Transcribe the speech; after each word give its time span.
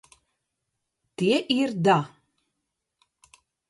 Tie 1.17 1.37
ir 1.59 1.71
da 1.87 2.01